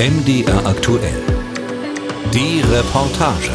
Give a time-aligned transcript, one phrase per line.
[0.00, 1.22] MDR aktuell.
[2.32, 3.50] Die Reportage.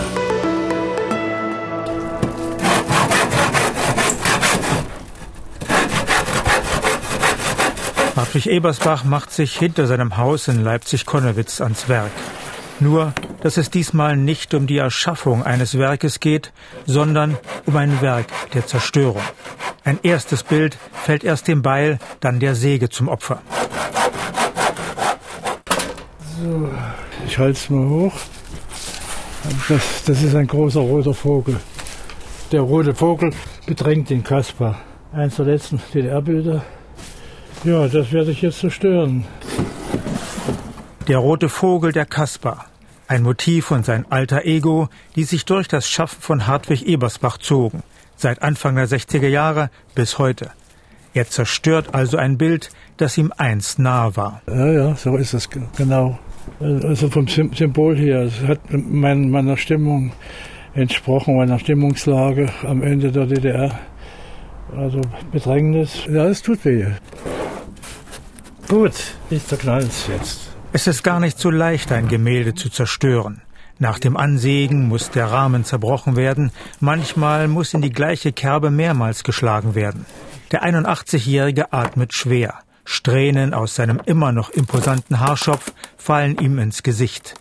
[8.15, 12.11] Hartwig Ebersbach macht sich hinter seinem Haus in Leipzig-Konnewitz ans Werk.
[12.79, 16.53] Nur, dass es diesmal nicht um die Erschaffung eines Werkes geht,
[16.85, 19.23] sondern um ein Werk der Zerstörung.
[19.83, 23.41] Ein erstes Bild fällt erst dem Beil, dann der Säge zum Opfer.
[26.45, 26.69] So,
[27.25, 28.13] ich halte es mal hoch.
[29.67, 31.59] Das, das ist ein großer roter Vogel.
[32.51, 33.33] Der rote Vogel
[33.65, 34.79] bedrängt den Kaspar.
[35.11, 36.63] Eins der letzten DDR-Bilder.
[37.63, 39.25] Ja, das werde ich jetzt zerstören.
[41.07, 42.65] Der rote Vogel der Kaspar.
[43.07, 47.81] Ein Motiv und sein alter Ego, die sich durch das Schaffen von Hartwig Ebersbach zogen.
[48.17, 50.51] Seit Anfang der 60er Jahre bis heute.
[51.15, 54.41] Er zerstört also ein Bild, das ihm einst nahe war.
[54.47, 56.19] Ja, ja, so ist es genau.
[56.59, 60.13] Also vom Symbol her, es hat mein, meiner Stimmung
[60.73, 63.79] entsprochen, meiner Stimmungslage am Ende der DDR.
[64.75, 66.85] Also Bedrängnis, ja, es tut weh.
[68.67, 68.93] Gut,
[69.29, 70.49] ich zerknall's jetzt.
[70.73, 73.41] Es ist gar nicht so leicht, ein Gemälde zu zerstören.
[73.77, 79.23] Nach dem Ansägen muss der Rahmen zerbrochen werden, manchmal muss in die gleiche Kerbe mehrmals
[79.23, 80.05] geschlagen werden.
[80.51, 82.55] Der 81-Jährige atmet schwer.
[82.85, 87.33] Strähnen aus seinem immer noch imposanten Haarschopf fallen ihm ins Gesicht.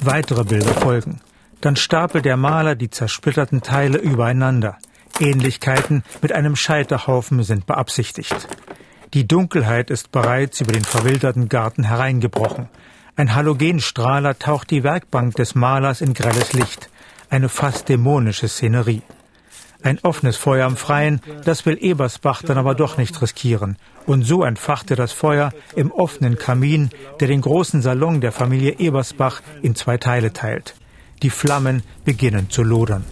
[0.00, 1.20] Weitere Bilder folgen.
[1.62, 4.78] Dann stapelt der Maler die zersplitterten Teile übereinander.
[5.18, 8.48] Ähnlichkeiten mit einem Scheiterhaufen sind beabsichtigt.
[9.14, 12.68] Die Dunkelheit ist bereits über den verwilderten Garten hereingebrochen.
[13.14, 16.90] Ein Halogenstrahler taucht die Werkbank des Malers in grelles Licht.
[17.30, 19.02] Eine fast dämonische Szenerie.
[19.82, 23.76] Ein offenes Feuer im Freien, das will Ebersbach dann aber doch nicht riskieren.
[24.06, 29.42] Und so entfachte das Feuer im offenen Kamin, der den großen Salon der Familie Ebersbach
[29.60, 30.74] in zwei Teile teilt.
[31.22, 33.04] Die Flammen beginnen zu lodern.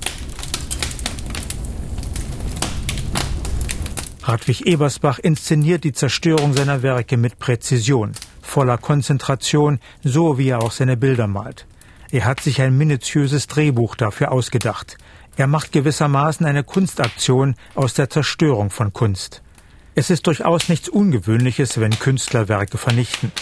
[4.23, 8.12] Hartwig Ebersbach inszeniert die Zerstörung seiner Werke mit Präzision,
[8.43, 11.67] voller Konzentration, so wie er auch seine Bilder malt.
[12.12, 14.99] Er hat sich ein minutiöses Drehbuch dafür ausgedacht.
[15.37, 19.43] Er macht gewissermaßen eine Kunstaktion aus der Zerstörung von Kunst.
[19.95, 23.33] Es ist durchaus nichts Ungewöhnliches, wenn Künstler Werke vernichten,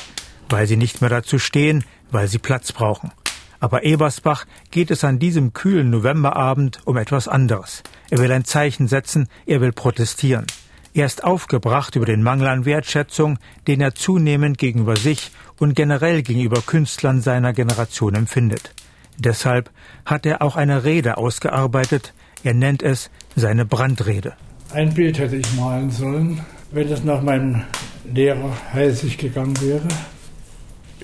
[0.49, 3.13] weil sie nicht mehr dazu stehen, weil sie Platz brauchen.
[3.61, 7.83] Aber Ebersbach geht es an diesem kühlen Novemberabend um etwas anderes.
[8.11, 10.47] Er will ein Zeichen setzen, er will protestieren.
[10.95, 16.23] Er ist aufgebracht über den Mangel an Wertschätzung, den er zunehmend gegenüber sich und generell
[16.23, 18.75] gegenüber Künstlern seiner Generation empfindet.
[19.19, 19.71] Deshalb
[20.07, 22.15] hat er auch eine Rede ausgearbeitet.
[22.45, 24.35] Er nennt es seine Brandrede.
[24.73, 26.41] Ein Bild hätte ich malen sollen,
[26.71, 27.63] wenn es nach meinem
[28.13, 29.89] Lehrer heißig gegangen wäre.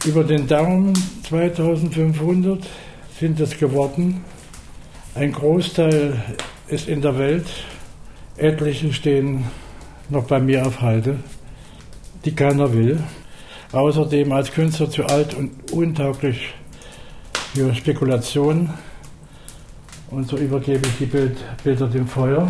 [0.04, 2.64] Über den Daumen 2500
[3.18, 4.22] sind es geworden.
[5.14, 6.22] Ein Großteil
[6.68, 7.46] ist in der Welt.
[8.36, 9.44] Etliche stehen
[10.08, 11.18] noch bei mir auf Halde,
[12.24, 13.02] die keiner will.
[13.72, 16.54] Außerdem als Künstler zu alt und untauglich
[17.54, 18.70] für Spekulation.
[20.10, 22.46] Und so übergebe ich die Bild, Bilder dem Feuer.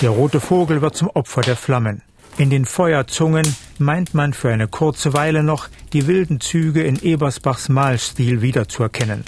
[0.00, 2.02] Der rote Vogel wird zum Opfer der Flammen.
[2.38, 3.46] In den Feuerzungen
[3.78, 9.24] meint man für eine kurze Weile noch, die wilden Züge in Ebersbachs Malstil wiederzuerkennen.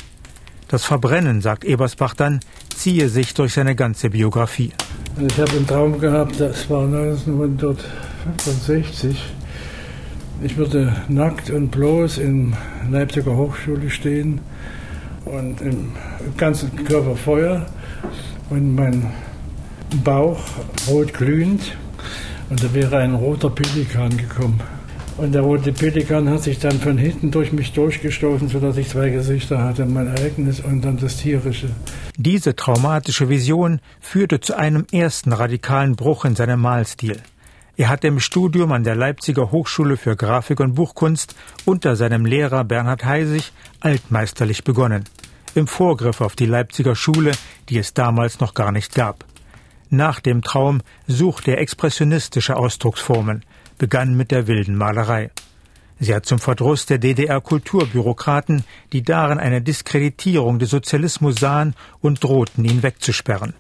[0.69, 2.41] Das Verbrennen, sagt Ebersbach dann,
[2.75, 4.73] ziehe sich durch seine ganze Biografie.
[5.27, 9.38] Ich habe einen Traum gehabt, das war 1965.
[10.41, 12.55] Ich würde nackt und bloß in
[12.91, 14.41] Leipziger Hochschule stehen
[15.25, 15.93] und im
[16.37, 17.67] ganzen Körper Feuer
[18.49, 19.13] und mein
[20.05, 20.39] Bauch
[20.87, 21.77] rot glühend
[22.51, 24.61] und da wäre ein roter Pelikan gekommen.
[25.17, 29.11] Und der rote Pelikan hat sich dann von hinten durch mich durchgestoßen, sodass ich zwei
[29.11, 31.71] Gesichter hatte, mein eigenes und dann das tierische.
[32.17, 37.17] Diese traumatische Vision führte zu einem ersten radikalen Bruch in seinem Malstil.
[37.79, 42.65] Er hatte im Studium an der Leipziger Hochschule für Grafik und Buchkunst unter seinem Lehrer
[42.65, 45.05] Bernhard Heisig altmeisterlich begonnen.
[45.55, 47.31] Im Vorgriff auf die Leipziger Schule,
[47.69, 49.25] die es damals noch gar nicht gab.
[49.91, 53.45] Nach dem Traum suchte er expressionistische Ausdrucksformen,
[53.79, 55.31] begann mit der wilden Malerei.
[56.01, 62.65] Sie hat zum Verdruss der DDR-Kulturbürokraten, die darin eine Diskreditierung des Sozialismus sahen und drohten,
[62.65, 63.55] ihn wegzusperren.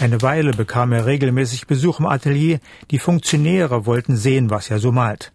[0.00, 2.60] Eine Weile bekam er regelmäßig Besuch im Atelier,
[2.90, 5.32] die Funktionäre wollten sehen, was er so malt.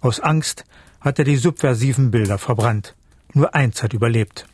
[0.00, 0.64] Aus Angst
[1.00, 2.94] hat er die subversiven Bilder verbrannt.
[3.34, 4.46] Nur eins hat überlebt.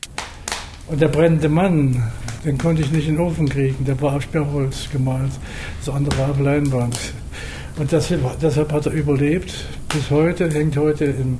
[0.86, 2.10] Und der brennende Mann,
[2.44, 5.32] den konnte ich nicht in den Ofen kriegen, der war auf Sperrholz gemalt.
[5.84, 6.98] Das andere war auf Leinwand.
[7.76, 9.52] Und das, deshalb hat er überlebt.
[9.88, 11.38] Bis heute, hängt heute im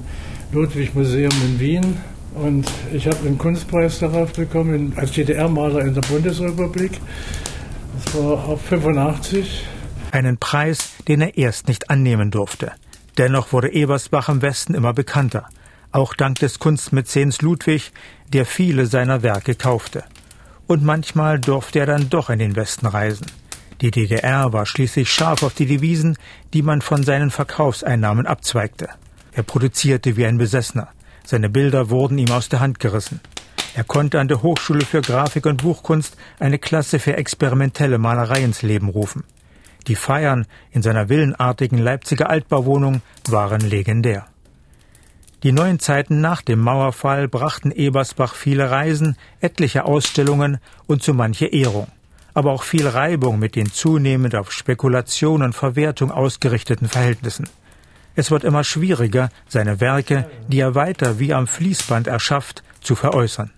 [0.53, 1.97] Ludwig-Museum in Wien.
[2.35, 6.93] Und ich habe einen Kunstpreis darauf bekommen als DDR-Maler in der Bundesrepublik.
[8.13, 9.65] Ab 85.
[10.13, 12.73] Einen Preis, den er erst nicht annehmen durfte.
[13.19, 15.49] Dennoch wurde Ebersbach im Westen immer bekannter.
[15.91, 17.93] Auch dank des Kunstmäzens Ludwig,
[18.33, 20.05] der viele seiner Werke kaufte.
[20.67, 23.27] Und manchmal durfte er dann doch in den Westen reisen.
[23.81, 26.17] Die DDR war schließlich scharf auf die Devisen,
[26.53, 28.89] die man von seinen Verkaufseinnahmen abzweigte.
[29.33, 30.89] Er produzierte wie ein Besessener.
[31.25, 33.21] Seine Bilder wurden ihm aus der Hand gerissen.
[33.75, 38.63] Er konnte an der Hochschule für Grafik und Buchkunst eine Klasse für experimentelle Malerei ins
[38.63, 39.25] Leben rufen.
[39.87, 44.27] Die Feiern in seiner villenartigen Leipziger Altbauwohnung waren legendär.
[45.43, 51.47] Die neuen Zeiten nach dem Mauerfall brachten Ebersbach viele Reisen, etliche Ausstellungen und zu manche
[51.47, 51.89] Ehrung
[52.35, 57.49] aber auch viel Reibung mit den zunehmend auf Spekulation und Verwertung ausgerichteten Verhältnissen.
[58.17, 63.51] Es wird immer schwieriger, seine Werke, die er weiter wie am Fließband erschafft, zu veräußern.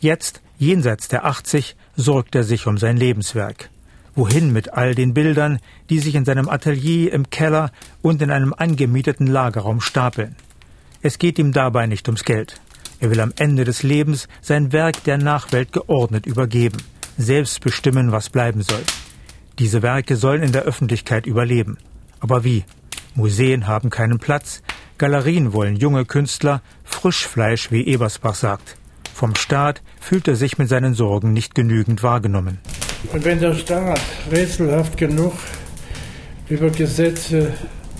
[0.00, 3.70] Jetzt, jenseits der 80, sorgt er sich um sein Lebenswerk.
[4.14, 7.70] Wohin mit all den Bildern, die sich in seinem Atelier, im Keller
[8.02, 10.34] und in einem angemieteten Lagerraum stapeln?
[11.02, 12.60] Es geht ihm dabei nicht ums Geld.
[12.98, 16.78] Er will am Ende des Lebens sein Werk der Nachwelt geordnet übergeben
[17.20, 18.82] selbst bestimmen, was bleiben soll.
[19.58, 21.76] Diese Werke sollen in der Öffentlichkeit überleben.
[22.18, 22.64] Aber wie?
[23.14, 24.62] Museen haben keinen Platz,
[24.98, 28.76] Galerien wollen junge Künstler, Frischfleisch, wie Ebersbach sagt.
[29.20, 32.58] Vom Staat fühlt er sich mit seinen Sorgen nicht genügend wahrgenommen.
[33.12, 34.00] Und wenn der Staat
[34.32, 35.34] rätselhaft genug
[36.48, 37.52] über Gesetze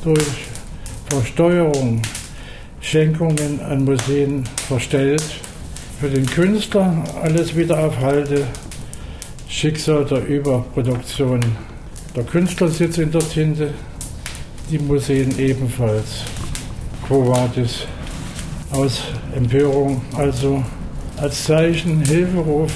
[0.02, 0.48] durch
[1.10, 2.00] Versteuerung
[2.80, 5.22] Schenkungen an Museen verstellt,
[6.00, 8.46] für den Künstler alles wieder aufhalte,
[9.46, 11.40] Schicksal der Überproduktion.
[12.16, 13.74] Der Künstler sitzt in der Tinte,
[14.70, 16.24] die Museen ebenfalls.
[17.06, 17.86] Quo vadis?
[18.70, 19.02] Aus
[19.36, 20.64] Empörung, also
[21.20, 22.72] als Zeichen, Hilferuf,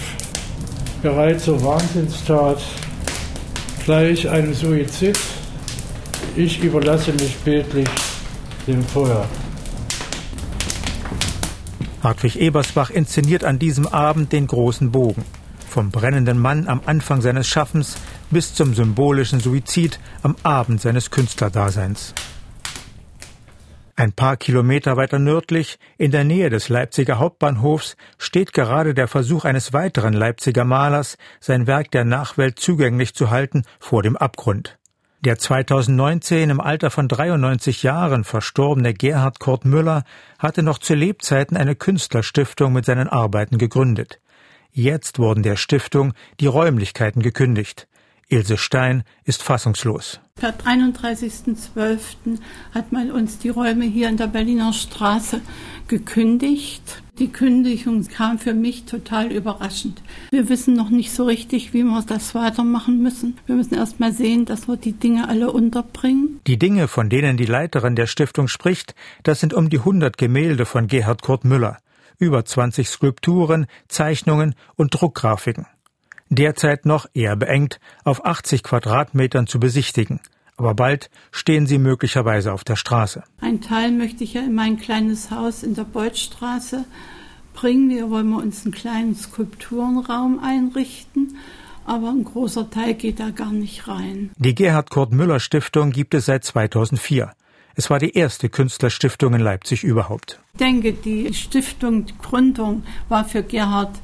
[1.02, 2.60] bereit zur Wahnsinnstat,
[3.84, 5.18] gleich einem Suizid.
[6.36, 7.88] Ich überlasse mich bildlich
[8.66, 9.26] dem Feuer.
[12.02, 15.24] Hartwig Ebersbach inszeniert an diesem Abend den großen Bogen.
[15.70, 17.96] Vom brennenden Mann am Anfang seines Schaffens
[18.30, 22.12] bis zum symbolischen Suizid am Abend seines Künstlerdaseins.
[23.96, 29.44] Ein paar Kilometer weiter nördlich, in der Nähe des Leipziger Hauptbahnhofs, steht gerade der Versuch
[29.44, 34.78] eines weiteren Leipziger Malers, sein Werk der Nachwelt zugänglich zu halten, vor dem Abgrund.
[35.20, 40.02] Der 2019 im Alter von 93 Jahren verstorbene Gerhard Kurt Müller
[40.40, 44.20] hatte noch zu Lebzeiten eine Künstlerstiftung mit seinen Arbeiten gegründet.
[44.72, 47.86] Jetzt wurden der Stiftung die Räumlichkeiten gekündigt.
[48.28, 50.20] Ilse Stein ist fassungslos.
[50.36, 52.38] Per 31.12.
[52.74, 55.40] hat man uns die Räume hier in der Berliner Straße
[55.86, 57.02] gekündigt.
[57.18, 60.02] Die Kündigung kam für mich total überraschend.
[60.30, 63.38] Wir wissen noch nicht so richtig, wie wir das weitermachen müssen.
[63.46, 66.40] Wir müssen erst mal sehen, dass wir die Dinge alle unterbringen.
[66.48, 70.66] Die Dinge, von denen die Leiterin der Stiftung spricht, das sind um die 100 Gemälde
[70.66, 71.78] von Gerhard Kurt Müller
[72.18, 75.66] über 20 Skulpturen, Zeichnungen und Druckgrafiken.
[76.34, 80.20] Derzeit noch eher beengt auf 80 Quadratmetern zu besichtigen.
[80.56, 83.24] Aber bald stehen sie möglicherweise auf der Straße.
[83.40, 86.84] Ein Teil möchte ich ja in mein kleines Haus in der Beutstraße
[87.54, 87.90] bringen.
[87.90, 91.36] Hier wollen wir uns einen kleinen Skulpturenraum einrichten
[91.84, 94.30] aber ein großer Teil geht da gar nicht rein.
[94.36, 97.32] Die Gerhard Kurt Müller Stiftung gibt es seit 2004.
[97.76, 100.40] Es war die erste Künstlerstiftung in Leipzig überhaupt.
[100.52, 104.00] Ich denke, die Stiftung, die Gründung war für Gerhard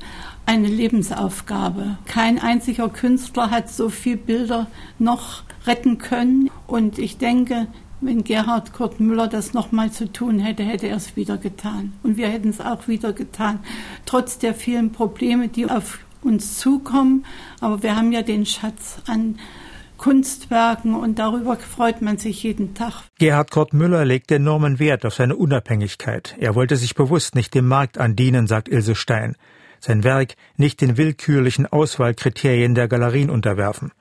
[0.50, 1.96] eine Lebensaufgabe.
[2.06, 4.66] Kein einziger Künstler hat so viele Bilder
[4.98, 6.50] noch retten können.
[6.66, 7.68] Und ich denke,
[8.00, 11.92] wenn Gerhard Kurt Müller das nochmal zu tun hätte, hätte er es wieder getan.
[12.02, 13.60] Und wir hätten es auch wieder getan.
[14.06, 17.24] Trotz der vielen Probleme, die auf uns zukommen.
[17.60, 19.38] Aber wir haben ja den Schatz an
[19.98, 23.04] Kunstwerken und darüber freut man sich jeden Tag.
[23.20, 26.34] Gerhard Kurt Müller legt enormen Wert auf seine Unabhängigkeit.
[26.40, 29.36] Er wollte sich bewusst nicht dem Markt andienen, sagt Ilse Stein.
[29.80, 33.92] Sein Werk nicht den willkürlichen Auswahlkriterien der Galerien unterwerfen.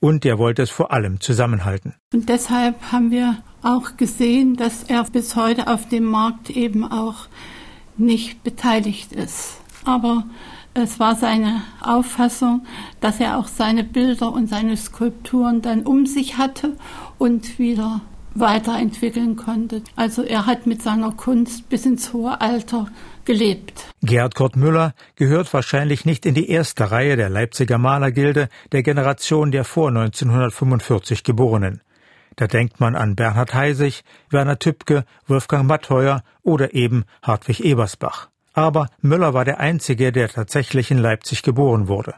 [0.00, 1.94] Und er wollte es vor allem zusammenhalten.
[2.12, 7.26] Und deshalb haben wir auch gesehen, dass er bis heute auf dem Markt eben auch
[7.96, 9.60] nicht beteiligt ist.
[9.84, 10.24] Aber
[10.74, 12.64] es war seine Auffassung,
[13.00, 16.76] dass er auch seine Bilder und seine Skulpturen dann um sich hatte
[17.18, 18.00] und wieder
[18.40, 19.82] weiterentwickeln konnte.
[19.96, 22.88] Also er hat mit seiner Kunst bis ins hohe Alter
[23.24, 23.84] gelebt.
[24.02, 29.50] Gerd Kurt Müller gehört wahrscheinlich nicht in die erste Reihe der Leipziger Malergilde der Generation
[29.50, 31.82] der vor 1945 Geborenen.
[32.36, 38.28] Da denkt man an Bernhard Heisig, Werner Tübke, Wolfgang Mattheuer oder eben Hartwig Ebersbach.
[38.52, 42.14] Aber Müller war der Einzige, der tatsächlich in Leipzig geboren wurde.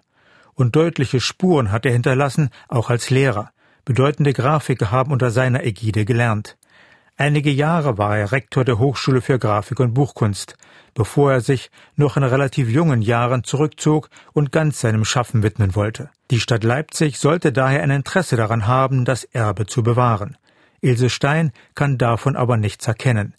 [0.55, 3.51] Und deutliche Spuren hat er hinterlassen, auch als Lehrer.
[3.85, 6.57] Bedeutende Grafiker haben unter seiner Ägide gelernt.
[7.17, 10.57] Einige Jahre war er Rektor der Hochschule für Grafik und Buchkunst,
[10.95, 16.09] bevor er sich noch in relativ jungen Jahren zurückzog und ganz seinem Schaffen widmen wollte.
[16.31, 20.39] Die Stadt Leipzig sollte daher ein Interesse daran haben, das Erbe zu bewahren.
[20.81, 23.35] Ilse Stein kann davon aber nichts erkennen.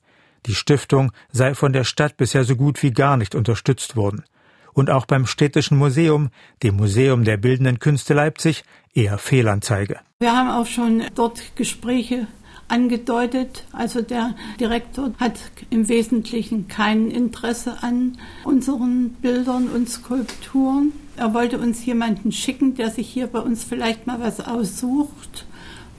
[0.45, 4.23] Die Stiftung sei von der Stadt bisher so gut wie gar nicht unterstützt worden.
[4.73, 6.29] Und auch beim Städtischen Museum,
[6.63, 8.63] dem Museum der Bildenden Künste Leipzig,
[8.93, 9.99] eher Fehlanzeige.
[10.19, 12.27] Wir haben auch schon dort Gespräche
[12.71, 13.65] angedeutet.
[13.73, 20.93] Also der Direktor hat im Wesentlichen kein Interesse an unseren Bildern und Skulpturen.
[21.17, 25.45] Er wollte uns jemanden schicken, der sich hier bei uns vielleicht mal was aussucht.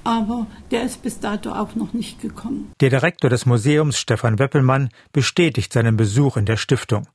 [0.05, 2.73] Aber der ist bis dato auch noch nicht gekommen.
[2.81, 7.07] Der Direktor des Museums, Stefan Weppelmann, bestätigt seinen Besuch in der Stiftung.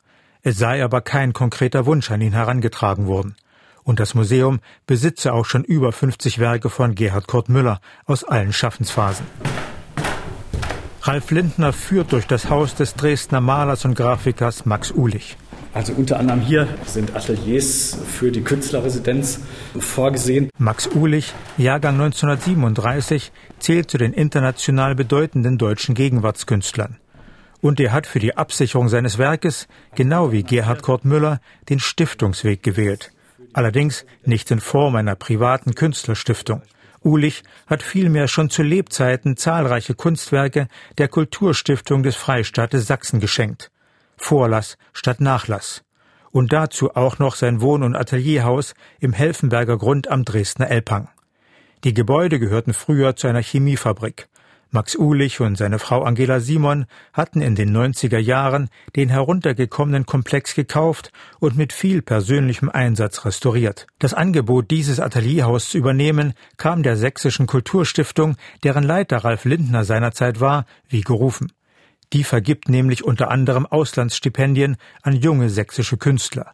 [0.43, 3.35] Es sei aber kein konkreter Wunsch an ihn herangetragen worden.
[3.83, 8.53] Und das Museum besitze auch schon über 50 Werke von Gerhard Kurt Müller aus allen
[8.53, 9.25] Schaffensphasen.
[11.03, 15.37] Ralf Lindner führt durch das Haus des Dresdner Malers und Grafikers Max Ulich.
[15.73, 19.41] Also unter anderem hier sind Ateliers für die Künstlerresidenz
[19.79, 20.49] vorgesehen.
[20.57, 26.97] Max Uhlich, Jahrgang 1937, zählt zu den international bedeutenden deutschen Gegenwartskünstlern.
[27.61, 32.61] Und er hat für die Absicherung seines Werkes, genau wie Gerhard Kurt Müller, den Stiftungsweg
[32.61, 33.11] gewählt.
[33.53, 36.61] Allerdings nicht in Form einer privaten Künstlerstiftung.
[37.03, 43.71] Uhlich hat vielmehr schon zu Lebzeiten zahlreiche Kunstwerke der Kulturstiftung des Freistaates Sachsen geschenkt.
[44.17, 45.83] Vorlass statt Nachlass.
[46.31, 51.09] Und dazu auch noch sein Wohn- und Atelierhaus im Helfenberger Grund am Dresdner Elbhang.
[51.83, 54.27] Die Gebäude gehörten früher zu einer Chemiefabrik.
[54.69, 60.55] Max Uhlich und seine Frau Angela Simon hatten in den 90er Jahren den heruntergekommenen Komplex
[60.55, 63.87] gekauft und mit viel persönlichem Einsatz restauriert.
[63.99, 70.41] Das Angebot, dieses Atelierhaus zu übernehmen, kam der Sächsischen Kulturstiftung, deren Leiter Ralf Lindner seinerzeit
[70.41, 71.51] war, wie gerufen.
[72.13, 76.51] Die vergibt nämlich unter anderem Auslandsstipendien an junge sächsische Künstler.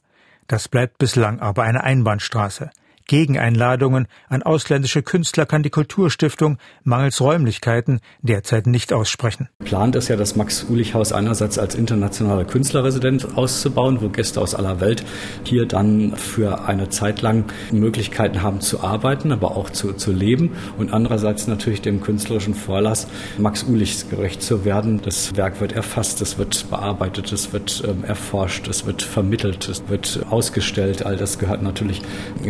[0.48, 2.70] Das bleibt bislang aber eine Einbahnstraße.
[3.08, 9.50] Gegeneinladungen an ausländische Künstler kann die Kulturstiftung mangels Räumlichkeiten derzeit nicht aussprechen.
[9.64, 15.04] Plant ist ja das Max-Ulich-Haus einerseits als internationale Künstlerresidenz auszubauen, wo Gäste aus aller Welt
[15.44, 20.52] hier dann für eine Zeit lang Möglichkeiten haben zu arbeiten, aber auch zu, zu leben
[20.78, 23.08] und andererseits natürlich dem künstlerischen Vorlass
[23.38, 25.02] Max Ulichs gerecht zu werden.
[25.02, 29.84] Das Werk wird erfasst, es wird bearbeitet, es wird ähm, erforscht, es wird vermittelt, es
[29.88, 31.06] wird ausgestellt.
[31.06, 32.02] All das gehört natürlich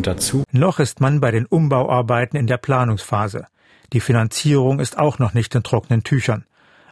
[0.02, 0.44] dazu.
[0.56, 3.48] Noch ist man bei den Umbauarbeiten in der Planungsphase.
[3.92, 6.46] Die Finanzierung ist auch noch nicht in trockenen Tüchern.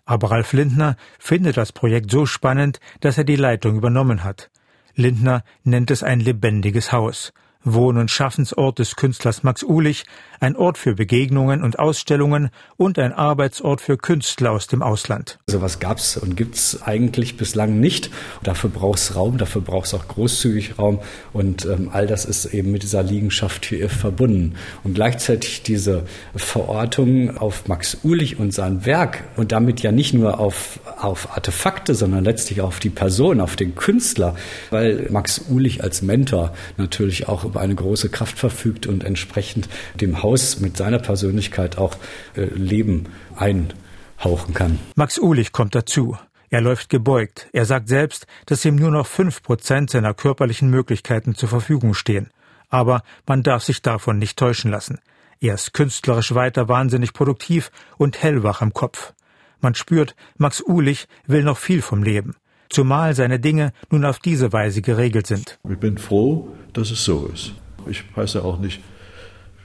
[0.04, 4.50] Aber Ralf Lindner findet das Projekt so spannend, dass er die Leitung übernommen hat.
[4.96, 7.34] Lindner nennt es ein lebendiges Haus.
[7.64, 10.06] Wohn- und Schaffensort des Künstlers Max Uhlich,
[10.40, 15.38] ein Ort für Begegnungen und Ausstellungen und ein Arbeitsort für Künstler aus dem Ausland.
[15.48, 18.10] So was gab's und gibt's eigentlich bislang nicht.
[18.42, 21.00] Dafür braucht's Raum, dafür braucht's auch großzügig Raum
[21.34, 24.56] und ähm, all das ist eben mit dieser Liegenschaft hier verbunden.
[24.84, 30.40] Und gleichzeitig diese Verortung auf Max Uhlich und sein Werk und damit ja nicht nur
[30.40, 34.36] auf, auf Artefakte, sondern letztlich auf die Person, auf den Künstler,
[34.70, 40.24] weil Max Uhlich als Mentor natürlich auch über eine große Kraft verfügt und entsprechend dem
[40.24, 41.96] Haus mit seiner Persönlichkeit auch
[42.36, 44.80] äh, Leben einhauchen kann.
[44.96, 46.18] Max Uhlich kommt dazu.
[46.50, 47.48] Er läuft gebeugt.
[47.54, 52.30] Er sagt selbst, dass ihm nur noch fünf Prozent seiner körperlichen Möglichkeiten zur Verfügung stehen.
[52.70, 55.00] Aber man darf sich davon nicht täuschen lassen.
[55.40, 59.14] Er ist künstlerisch weiter wahnsinnig produktiv und hellwach im Kopf.
[59.62, 62.36] Man spürt, Max Uhlich will noch viel vom Leben
[62.72, 65.60] zumal seine Dinge nun auf diese Weise geregelt sind.
[65.70, 67.54] Ich bin froh, dass es so ist.
[67.88, 68.82] Ich weiß ja auch nicht,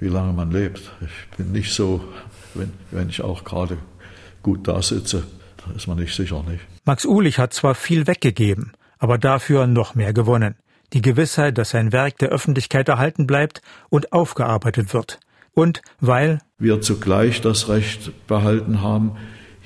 [0.00, 0.92] wie lange man lebt.
[1.00, 2.04] Ich bin nicht so,
[2.54, 3.78] wenn, wenn ich auch gerade
[4.42, 5.24] gut da sitze,
[5.64, 6.62] da ist man nicht sicher nicht.
[6.84, 10.56] Max Uhlich hat zwar viel weggegeben, aber dafür noch mehr gewonnen.
[10.92, 15.18] Die Gewissheit, dass sein Werk der Öffentlichkeit erhalten bleibt und aufgearbeitet wird.
[15.52, 19.16] Und weil wir zugleich das Recht behalten haben,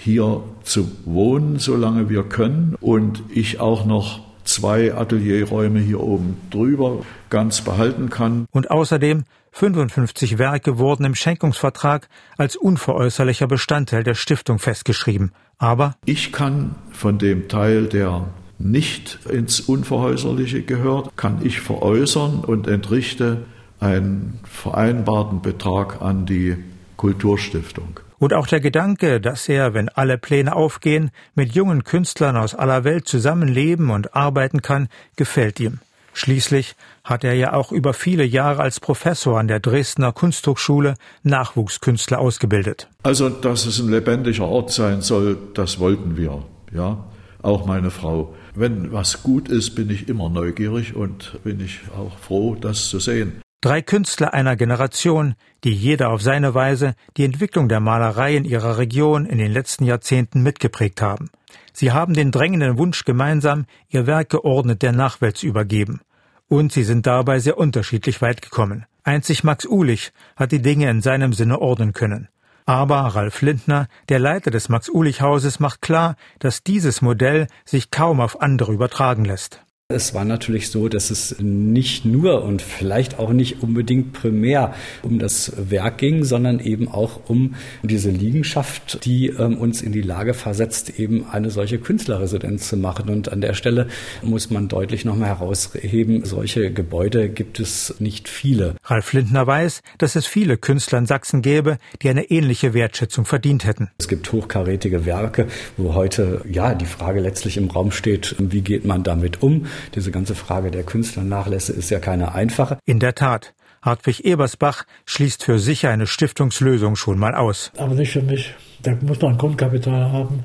[0.02, 2.74] hier zu wohnen, solange wir können.
[2.80, 8.46] Und ich auch noch zwei Atelierräume hier oben drüber ganz behalten kann.
[8.50, 15.32] Und außerdem 55 Werke wurden im Schenkungsvertrag als unveräußerlicher Bestandteil der Stiftung festgeschrieben.
[15.58, 18.28] Aber ich kann von dem Teil, der
[18.58, 23.44] nicht ins Unveräußerliche gehört, kann ich veräußern und entrichte
[23.80, 26.56] einen vereinbarten Betrag an die
[26.96, 28.00] Kulturstiftung.
[28.20, 32.84] Und auch der Gedanke, dass er, wenn alle Pläne aufgehen, mit jungen Künstlern aus aller
[32.84, 35.78] Welt zusammenleben und arbeiten kann, gefällt ihm.
[36.12, 42.18] Schließlich hat er ja auch über viele Jahre als Professor an der Dresdner Kunsthochschule Nachwuchskünstler
[42.18, 42.90] ausgebildet.
[43.02, 47.02] Also, dass es ein lebendiger Ort sein soll, das wollten wir, ja,
[47.40, 48.34] auch meine Frau.
[48.54, 52.98] Wenn was gut ist, bin ich immer neugierig und bin ich auch froh, das zu
[52.98, 53.40] sehen.
[53.62, 58.78] Drei Künstler einer Generation, die jeder auf seine Weise die Entwicklung der Malerei in ihrer
[58.78, 61.28] Region in den letzten Jahrzehnten mitgeprägt haben.
[61.74, 66.00] Sie haben den drängenden Wunsch gemeinsam, ihr Werk geordnet der Nachwelt zu übergeben.
[66.48, 68.86] Und sie sind dabei sehr unterschiedlich weit gekommen.
[69.04, 72.28] Einzig Max Ulich hat die Dinge in seinem Sinne ordnen können.
[72.64, 78.40] Aber Ralf Lindner, der Leiter des Max-Ulich-Hauses, macht klar, dass dieses Modell sich kaum auf
[78.40, 79.62] andere übertragen lässt.
[79.90, 85.18] Es war natürlich so, dass es nicht nur und vielleicht auch nicht unbedingt primär um
[85.18, 90.32] das Werk ging, sondern eben auch um diese Liegenschaft, die ähm, uns in die Lage
[90.32, 93.08] versetzt, eben eine solche Künstlerresidenz zu machen.
[93.10, 93.88] Und an der Stelle
[94.22, 98.76] muss man deutlich nochmal herausheben, solche Gebäude gibt es nicht viele.
[98.84, 103.64] Ralf Lindner weiß, dass es viele Künstler in Sachsen gäbe, die eine ähnliche Wertschätzung verdient
[103.64, 103.90] hätten.
[103.98, 108.84] Es gibt hochkarätige Werke, wo heute ja die Frage letztlich im Raum steht, wie geht
[108.84, 109.66] man damit um?
[109.94, 112.78] Diese ganze Frage der Künstlernachlässe ist ja keine einfache.
[112.86, 113.54] In der Tat.
[113.82, 117.72] Hartwig Ebersbach schließt für sich eine Stiftungslösung schon mal aus.
[117.78, 118.54] Aber nicht für mich.
[118.82, 120.44] Da muss man ein Grundkapital haben.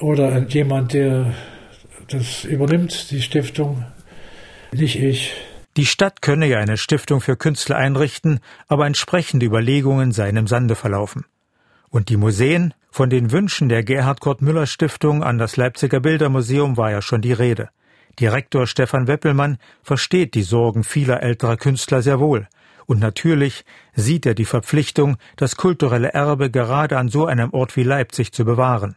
[0.00, 1.32] Oder jemand, der
[2.08, 3.84] das übernimmt, die Stiftung.
[4.72, 5.34] Nicht ich.
[5.76, 10.74] Die Stadt könne ja eine Stiftung für Künstler einrichten, aber entsprechende Überlegungen seien im Sande
[10.74, 11.24] verlaufen.
[11.90, 12.74] Und die Museen?
[12.90, 17.22] Von den Wünschen der Gerhard Kurt Müller Stiftung an das Leipziger Bildermuseum war ja schon
[17.22, 17.70] die Rede.
[18.20, 22.48] Direktor Stefan Weppelmann versteht die Sorgen vieler älterer Künstler sehr wohl.
[22.86, 27.82] Und natürlich sieht er die Verpflichtung, das kulturelle Erbe gerade an so einem Ort wie
[27.82, 28.96] Leipzig zu bewahren.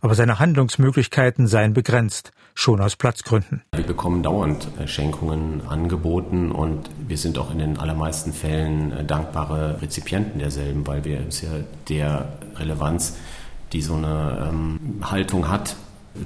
[0.00, 3.62] Aber seine Handlungsmöglichkeiten seien begrenzt, schon aus Platzgründen.
[3.74, 9.04] Wir bekommen dauernd äh, Schenkungen angeboten und wir sind auch in den allermeisten Fällen äh,
[9.04, 11.50] dankbare Rezipienten derselben, weil wir es ja
[11.88, 13.16] der Relevanz,
[13.72, 15.76] die so eine ähm, Haltung hat,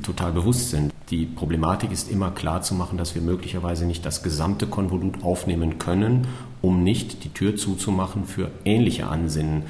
[0.02, 0.92] total bewusst sind.
[1.10, 5.80] Die Problematik ist immer klar zu machen, dass wir möglicherweise nicht das gesamte Konvolut aufnehmen
[5.80, 6.28] können,
[6.62, 9.64] um nicht die Tür zuzumachen für ähnliche Ansinnen.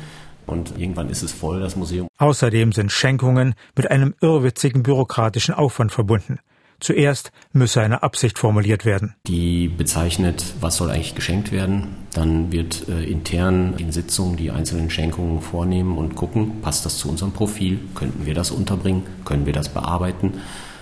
[0.47, 2.09] Und irgendwann ist es voll, das Museum.
[2.19, 6.41] Außerdem sind Schenkungen mit einem irrwitzigen bürokratischen Aufwand verbunden.
[6.79, 9.15] Zuerst müsse eine Absicht formuliert werden.
[9.27, 11.89] Die bezeichnet, was soll eigentlich geschenkt werden.
[12.13, 17.09] Dann wird äh, intern in Sitzungen die einzelnen Schenkungen vornehmen und gucken, passt das zu
[17.09, 20.35] unserem Profil, könnten wir das unterbringen, können wir das bearbeiten.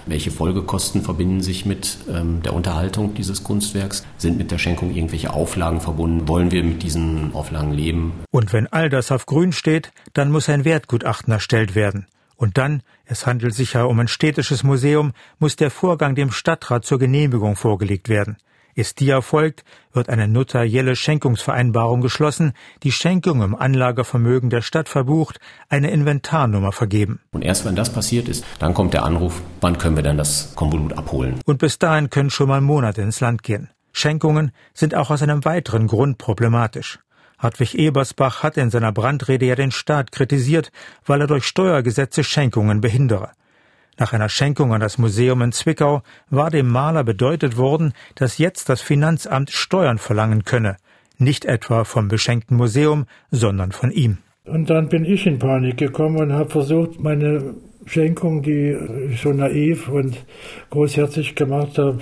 [0.08, 4.06] Welche Folgekosten verbinden sich mit ähm, der Unterhaltung dieses Kunstwerks?
[4.16, 6.26] Sind mit der Schenkung irgendwelche Auflagen verbunden?
[6.26, 8.14] Wollen wir mit diesen Auflagen leben?
[8.30, 12.06] Und wenn all das auf grün steht, dann muss ein Wertgutachten erstellt werden.
[12.36, 16.86] Und dann, es handelt sich ja um ein städtisches Museum, muss der Vorgang dem Stadtrat
[16.86, 18.38] zur Genehmigung vorgelegt werden.
[18.78, 22.52] Ist die erfolgt, wird eine notarielle Schenkungsvereinbarung geschlossen,
[22.84, 27.18] die Schenkung im Anlagevermögen der Stadt verbucht, eine Inventarnummer vergeben.
[27.32, 30.52] Und erst wenn das passiert ist, dann kommt der Anruf, wann können wir dann das
[30.54, 31.40] Konvolut abholen?
[31.44, 33.68] Und bis dahin können schon mal Monate ins Land gehen.
[33.92, 37.00] Schenkungen sind auch aus einem weiteren Grund problematisch.
[37.36, 40.70] Hartwig Ebersbach hat in seiner Brandrede ja den Staat kritisiert,
[41.04, 43.32] weil er durch Steuergesetze Schenkungen behindere.
[43.98, 48.68] Nach einer Schenkung an das Museum in Zwickau war dem Maler bedeutet worden, dass jetzt
[48.68, 50.76] das Finanzamt Steuern verlangen könne,
[51.18, 54.18] nicht etwa vom beschenkten Museum, sondern von ihm.
[54.44, 57.54] Und dann bin ich in Panik gekommen und habe versucht, meine
[57.86, 58.76] Schenkung, die
[59.10, 60.16] ich so naiv und
[60.70, 61.98] großherzig gemacht habe,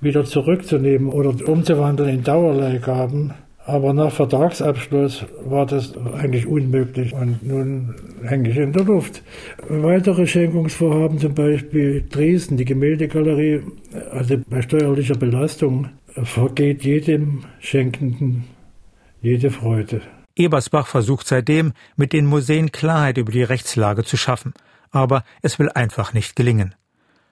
[0.00, 3.34] wieder zurückzunehmen oder umzuwandeln in Dauerleihgaben.
[3.66, 7.94] Aber nach Vertragsabschluss war das eigentlich unmöglich und nun
[8.24, 9.22] hänge ich in der Luft.
[9.68, 13.62] Weitere Schenkungsvorhaben, zum Beispiel Dresden, die Gemäldegalerie,
[14.10, 18.44] also bei steuerlicher Belastung vergeht jedem Schenkenden
[19.20, 20.00] jede Freude.
[20.36, 24.54] Ebersbach versucht seitdem, mit den Museen Klarheit über die Rechtslage zu schaffen.
[24.90, 26.74] Aber es will einfach nicht gelingen.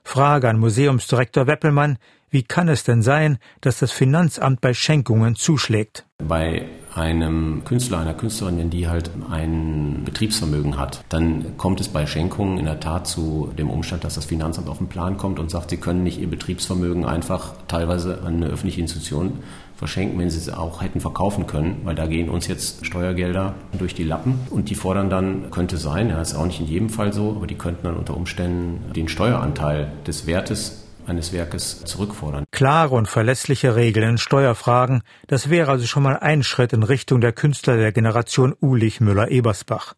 [0.04, 1.98] Frage an Museumsdirektor Weppelmann,
[2.30, 6.04] wie kann es denn sein, dass das Finanzamt bei Schenkungen zuschlägt?
[6.18, 12.06] Bei einem Künstler, einer Künstlerin, wenn die halt ein Betriebsvermögen hat, dann kommt es bei
[12.06, 15.50] Schenkungen in der Tat zu dem Umstand, dass das Finanzamt auf den Plan kommt und
[15.50, 19.38] sagt, sie können nicht ihr Betriebsvermögen einfach teilweise an eine öffentliche Institution
[19.76, 23.94] verschenken, wenn sie es auch hätten verkaufen können, weil da gehen uns jetzt Steuergelder durch
[23.94, 27.12] die Lappen und die fordern dann, könnte sein, ja, ist auch nicht in jedem Fall
[27.12, 30.77] so, aber die könnten dann unter Umständen den Steueranteil des Wertes
[31.08, 32.44] eines Werkes zurückfordern.
[32.50, 37.20] Klare und verlässliche Regeln in Steuerfragen, das wäre also schon mal ein Schritt in Richtung
[37.20, 39.94] der Künstler der Generation Ulich Müller-Ebersbach.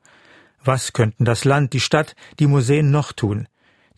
[0.63, 3.49] Was könnten das Land, die Stadt, die Museen noch tun?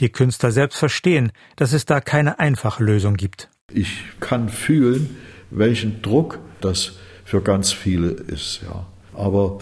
[0.01, 3.51] Die Künstler selbst verstehen, dass es da keine einfache Lösung gibt.
[3.73, 5.17] Ich kann fühlen,
[5.51, 8.87] welchen Druck das für ganz viele ist, ja.
[9.15, 9.59] Aber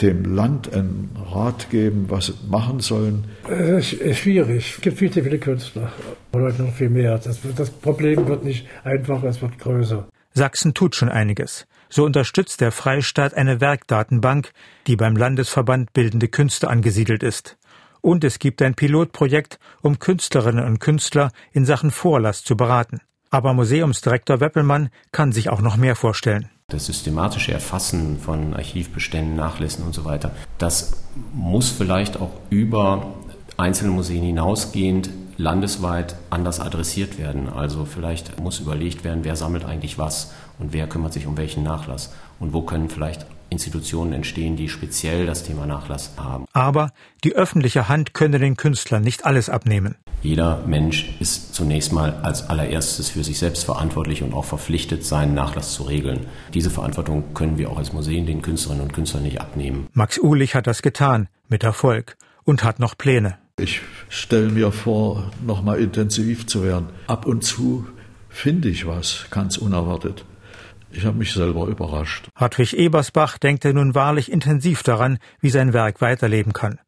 [0.00, 3.24] dem Land einen Rat geben, was sie machen sollen?
[3.48, 4.74] Es ist schwierig.
[4.76, 5.92] Es gibt viel zu viele Künstler.
[6.32, 7.18] Oder noch viel mehr.
[7.18, 10.06] Das, das Problem wird nicht einfacher, es wird größer.
[10.34, 11.66] Sachsen tut schon einiges.
[11.88, 14.52] So unterstützt der Freistaat eine Werkdatenbank,
[14.86, 17.56] die beim Landesverband Bildende Künste angesiedelt ist.
[18.00, 23.00] Und es gibt ein Pilotprojekt, um Künstlerinnen und Künstler in Sachen Vorlass zu beraten.
[23.30, 26.50] Aber Museumsdirektor Weppelmann kann sich auch noch mehr vorstellen.
[26.68, 33.14] Das systematische Erfassen von Archivbeständen, Nachlässen und so weiter, das muss vielleicht auch über
[33.56, 37.48] einzelne Museen hinausgehend landesweit anders adressiert werden.
[37.48, 41.62] Also vielleicht muss überlegt werden, wer sammelt eigentlich was und wer kümmert sich um welchen
[41.62, 46.46] Nachlass und wo können vielleicht Institutionen entstehen, die speziell das Thema Nachlass haben.
[46.52, 46.90] Aber
[47.24, 49.96] die öffentliche Hand könne den Künstlern nicht alles abnehmen.
[50.22, 55.34] Jeder Mensch ist zunächst mal als allererstes für sich selbst verantwortlich und auch verpflichtet, seinen
[55.34, 56.26] Nachlass zu regeln.
[56.54, 59.86] Diese Verantwortung können wir auch als Museen den Künstlerinnen und Künstlern nicht abnehmen.
[59.92, 63.38] Max Uhlich hat das getan, mit Erfolg, und hat noch Pläne.
[63.58, 66.88] Ich stelle mir vor, noch mal intensiv zu werden.
[67.06, 67.86] Ab und zu
[68.28, 70.24] finde ich was, ganz unerwartet.
[70.96, 72.28] Ich habe mich selber überrascht.
[72.34, 76.78] Hartwig Ebersbach denkt nun wahrlich intensiv daran, wie sein Werk weiterleben kann.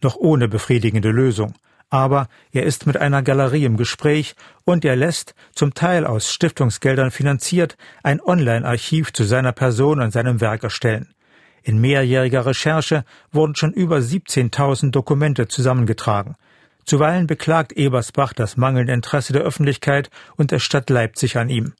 [0.00, 1.54] Doch ohne befriedigende Lösung
[1.90, 7.10] aber er ist mit einer Galerie im Gespräch und er lässt, zum Teil aus Stiftungsgeldern
[7.10, 11.14] finanziert, ein Online-Archiv zu seiner Person und seinem Werk erstellen.
[11.62, 16.36] In mehrjähriger Recherche wurden schon über 17.000 Dokumente zusammengetragen.
[16.84, 21.72] Zuweilen beklagt Ebersbach das mangelnde Interesse der Öffentlichkeit und der Stadt Leipzig an ihm.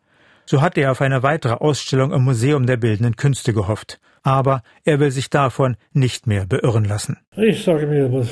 [0.48, 3.98] So hat er auf eine weitere Ausstellung im Museum der Bildenden Künste gehofft.
[4.22, 7.18] Aber er will sich davon nicht mehr beirren lassen.
[7.37, 8.28] Ich sage mir, was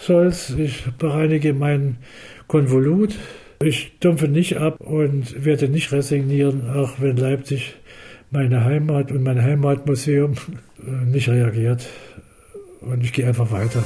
[0.00, 0.50] soll's.
[0.50, 1.98] Ich bereinige mein
[2.46, 3.16] Konvolut.
[3.60, 7.74] Ich dumpfe nicht ab und werde nicht resignieren, auch wenn Leipzig
[8.30, 10.34] meine Heimat und mein Heimatmuseum
[11.06, 11.88] nicht reagiert.
[12.80, 13.82] Und ich gehe einfach weiter.